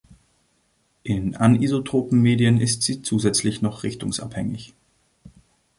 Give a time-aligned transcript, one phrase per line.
[1.03, 4.73] In anisotropen Medien ist sie zusätzlich noch richtungsabhängig.